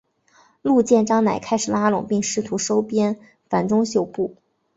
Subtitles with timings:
[0.63, 4.35] 陆建章乃开始拉拢并试图收编樊钟秀部。